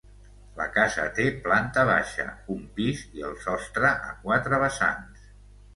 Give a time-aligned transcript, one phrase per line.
[0.61, 2.25] La casa té planta baixa,
[2.57, 5.33] un pis i el sostre a quatre vessants.